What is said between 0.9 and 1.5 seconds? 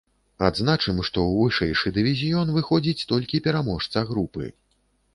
што ў